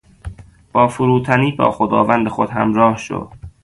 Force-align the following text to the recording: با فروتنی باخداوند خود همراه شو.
با 0.73 0.87
فروتنی 0.87 1.51
باخداوند 1.51 2.27
خود 2.27 2.49
همراه 2.49 2.97
شو. 2.97 3.29